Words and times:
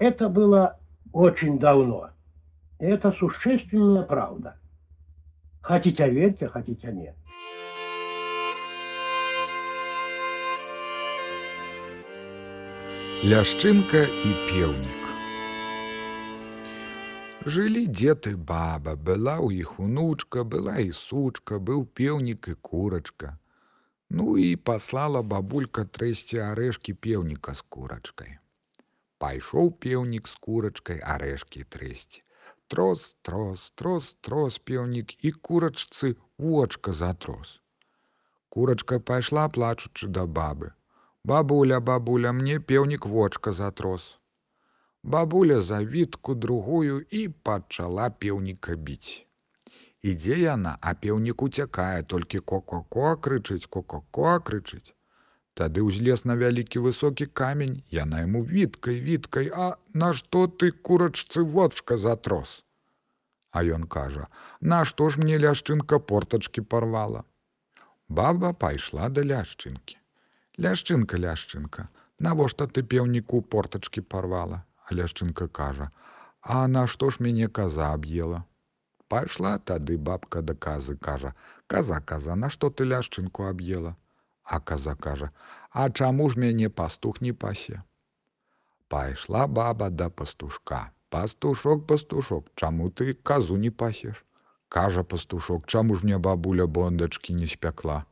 Это 0.00 0.30
было 0.30 0.80
очень 1.12 1.58
давно. 1.58 2.08
И 2.80 2.86
это 2.86 3.12
существенная 3.12 4.02
правда. 4.02 4.56
Хотите 5.60 6.08
верьте, 6.08 6.48
хотите 6.48 6.90
нет. 6.90 7.14
Ляшчынка 13.22 14.00
і 14.08 14.30
пеўнік. 14.48 15.04
Жылі 17.44 17.84
дзед 17.92 18.24
і 18.32 18.34
баба, 18.40 18.96
была 18.96 19.36
ў 19.36 19.60
іх 19.60 19.76
унучка, 19.76 20.48
была 20.48 20.80
і 20.80 20.96
сучка, 20.96 21.60
быў 21.60 21.84
пеўнік 21.84 22.48
і 22.48 22.56
курачка. 22.56 23.36
Ну 24.08 24.40
і 24.40 24.56
паслала 24.56 25.20
бабулька 25.20 25.84
трэсці 25.84 26.40
арэшкі 26.40 26.96
пеўніка 26.96 27.52
з 27.52 27.60
курачкай. 27.68 28.40
Пайшоў 29.20 29.70
пеўнік 29.84 30.28
з 30.32 30.36
курачкай 30.44 31.00
арэшкі 31.14 31.64
трэсці. 31.74 32.22
Трос, 32.72 33.16
трос, 33.26 33.70
трос, 33.76 34.12
трос 34.24 34.58
пеўнік 34.58 35.12
і 35.24 35.32
курачцы 35.48 36.14
вочка 36.38 36.92
затрос. 36.92 37.60
Курачка 38.48 38.98
пайшла 39.00 39.48
плачучы 39.48 40.08
да 40.08 40.24
бабы. 40.26 40.72
Бабуля, 41.24 41.80
бабуля, 41.80 42.32
мне 42.32 42.60
пеўнік 42.60 43.06
вочка 43.06 43.52
затрос. 43.52 44.18
Бабуля 45.02 45.60
за 45.60 45.84
вітку 45.84 46.34
другую 46.34 47.04
і 47.10 47.28
пачала 47.28 48.10
пеўніка 48.10 48.74
біць. 48.74 49.26
Ідзе 50.02 50.38
яна, 50.38 50.78
а 50.80 50.94
пеўнік 50.94 51.42
уцякае, 51.42 52.02
толькі 52.02 52.40
ко-ко-ко 52.40 53.16
крычыць, 53.16 53.68
ко-ко-ко 53.68 54.40
крычыць. 54.40 54.94
Тады 55.54 55.82
ўзлез 55.82 56.24
на 56.24 56.36
вялікі 56.40 56.82
высокі 56.86 57.26
камень, 57.26 57.82
яна 57.90 58.22
яму 58.24 58.42
віткай, 58.46 59.00
віткай, 59.00 59.50
а 59.52 59.76
нашто 59.92 60.46
ты 60.46 60.70
курачцы 60.70 61.42
вочка 61.42 61.96
затрос. 61.96 62.64
А 63.50 63.64
ён 63.64 63.84
кажа: 63.84 64.28
«Нашто 64.60 65.08
ж 65.10 65.18
мне 65.18 65.38
ляшчынка 65.38 65.98
портачкі 65.98 66.62
парвала. 66.62 67.24
Баба 68.08 68.52
пайшла 68.52 69.08
да 69.08 69.24
ляшчынкі. 69.26 69.98
Ляшчынка, 70.58 71.18
ляшчынка, 71.18 71.88
навошта 72.18 72.66
ты 72.66 72.82
пеўніку 72.82 73.42
портачкі 73.42 74.00
парвала, 74.00 74.62
А 74.86 74.94
ляшчынка 74.94 75.48
кажа: 75.48 75.90
«А 76.42 76.68
нашто 76.68 77.10
ж 77.10 77.16
мяне 77.20 77.48
каза 77.48 77.92
аб'ела. 77.92 78.44
Пайшла 79.08 79.58
тады 79.58 79.98
бабка 79.98 80.42
да 80.42 80.54
казы 80.54 80.96
кажа: 80.96 81.34
«Каза 81.66 82.00
каза, 82.00 82.34
нашто 82.34 82.70
ты 82.70 82.84
ляшчынку 82.84 83.44
аб'ела. 83.50 83.96
А 84.50 84.60
каза 84.60 84.94
кажа: 84.94 85.30
«А 85.70 85.90
чаму 85.90 86.28
ж 86.30 86.38
мяне 86.38 86.68
пастух 86.68 87.20
не 87.20 87.32
пасе? 87.32 87.82
Пайшла 88.88 89.46
баба 89.46 89.90
да 89.90 90.10
пастушка. 90.10 90.90
Пастушок, 91.08 91.86
пастушок, 91.86 92.50
чаму 92.54 92.90
ты 92.90 93.14
казу 93.14 93.56
не 93.56 93.70
пасеш? 93.70 94.24
Кажа 94.68 95.04
пастушок, 95.04 95.66
чаму 95.66 95.94
ж 95.94 96.04
мне 96.04 96.18
бабуля 96.18 96.66
бондачкі 96.66 97.34
не 97.34 97.46
спякла. 97.46 98.04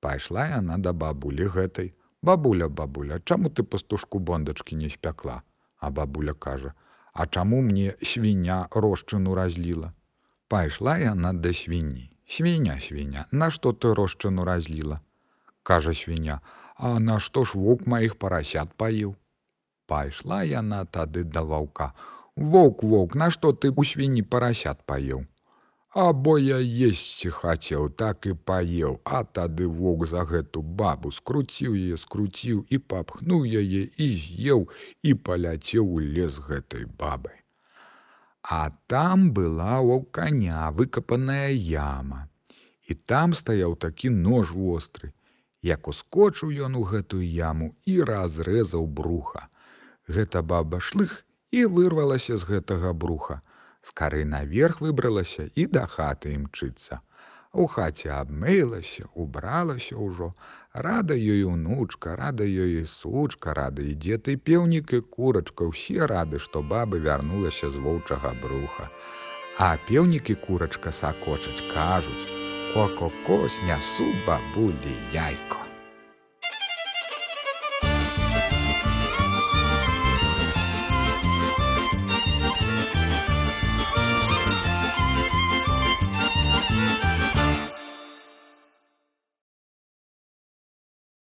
Пайшла 0.00 0.46
яна 0.46 0.78
да 0.78 0.92
бабулі 0.92 1.48
гэтай. 1.48 1.94
Бабуля, 2.22 2.68
бабуля, 2.68 3.18
чаму 3.24 3.50
ты 3.50 3.62
пастушку 3.62 4.18
бондачкі 4.18 4.76
не 4.76 4.90
спякла? 4.90 5.42
А 5.76 5.90
бабуля 5.90 6.34
кажа: 6.34 6.74
«А 7.12 7.26
чаму 7.26 7.62
мне 7.62 7.94
свіня 8.02 8.68
рошчыну 8.70 9.34
разліла? 9.34 9.92
Пайшла 10.48 10.98
яна 10.98 11.32
да 11.32 11.52
свінні. 11.52 12.10
Свіня, 12.26 12.80
свіня, 12.80 13.26
Нашто 13.32 13.72
ты 13.72 13.94
рошчыну 13.94 14.44
разліла? 14.44 15.00
Кажа 15.64 15.94
свіня: 15.94 16.40
«А 16.76 17.00
нашто 17.00 17.44
ж 17.44 17.58
вук 17.58 17.86
маіх 17.86 18.14
парасят 18.14 18.68
паіў? 18.76 19.14
Пайшла 19.86 20.42
яна 20.44 20.84
тады 20.84 21.24
да 21.24 21.40
ваўка. 21.40 21.92
Воўк, 22.36 22.82
воўк, 22.82 23.14
нашто 23.14 23.52
ты 23.52 23.70
у 23.70 23.84
свіні 23.84 24.22
парасят 24.22 24.84
паеў? 24.84 25.24
Або 25.94 26.38
я 26.38 26.58
есці 26.58 27.30
хацеў, 27.30 27.88
так 27.96 28.26
і 28.26 28.34
паеў, 28.34 29.00
а 29.04 29.22
тады 29.24 29.70
воўк 29.70 30.04
за 30.10 30.26
гэту 30.28 30.60
бабу 30.60 31.12
скруціў 31.12 31.72
яе, 31.78 31.96
скруціў 31.96 32.66
і 32.68 32.82
папхнуў 32.92 33.48
яе 33.48 33.88
і 33.96 34.10
з'еў 34.20 34.68
і 35.02 35.14
паляцеў 35.14 35.88
у 35.88 36.00
лес 36.02 36.38
гэтай 36.44 36.84
бабы. 36.84 37.32
А 38.42 38.74
там 38.86 39.30
была 39.32 39.80
ў 39.80 40.04
каня 40.12 40.68
выкапаная 40.76 41.56
яма. 41.56 42.28
І 42.84 42.94
там 42.94 43.32
стаяў 43.32 43.80
такі 43.80 44.10
нож 44.10 44.52
востры. 44.52 45.14
Як 45.64 45.88
ускочыў 45.88 46.50
ён 46.66 46.76
у 46.76 46.82
гэтую 46.84 47.24
яму 47.24 47.70
і 47.88 48.02
разрэзаў 48.04 48.84
бруха. 48.84 49.48
Гэта 50.08 50.42
баба 50.44 50.80
шлых 50.80 51.24
і 51.56 51.64
вырвалася 51.64 52.36
з 52.36 52.44
гэтага 52.50 52.92
бруха. 52.92 53.40
З 53.80 53.96
кары 53.96 54.24
наверх 54.28 54.84
выбралася 54.84 55.48
і 55.54 55.64
да 55.72 55.86
хаты 55.88 56.36
імчыцца. 56.36 57.00
У 57.54 57.64
хаце 57.70 58.10
абмылася, 58.12 59.08
убралася 59.14 59.96
ўжо, 59.96 60.32
рада 60.74 61.14
ёй 61.14 61.44
унучка, 61.48 62.16
рада 62.18 62.44
ёй 62.44 62.82
і 62.82 62.86
сучка, 62.90 63.54
рада 63.54 63.80
і 63.80 63.94
дзед 63.94 64.28
і 64.28 64.36
пеўнік 64.36 64.92
і 64.92 65.00
курачка, 65.00 65.64
усе 65.64 66.04
рады, 66.04 66.42
што 66.42 66.60
бабы 66.60 67.00
вярнулася 67.00 67.70
з 67.70 67.80
воўчага 67.80 68.36
бруха. 68.42 68.90
А 69.56 69.76
пеўнік 69.88 70.34
і 70.34 70.34
курачка 70.34 70.92
сакочаць, 70.92 71.62
кажуць: 71.72 72.43
Ко-ко-кос 72.74 73.60
нясу 73.68 74.06
бабулі 74.26 74.96
яйко. 75.14 75.63